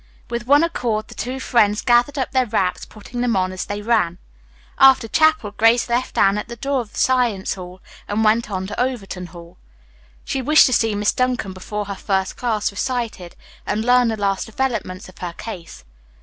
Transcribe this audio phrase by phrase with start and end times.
[0.31, 3.83] With one accord the two friends gathered up their wraps, putting them on as they
[3.83, 4.17] ran.
[4.79, 8.81] After chapel Grace left Anne at the door of Science Hall and went on to
[8.81, 9.59] Overton Hall.
[10.25, 13.35] She wished to see Miss Duncan before her first class recited,
[13.67, 15.83] and learn the latest developments of her case.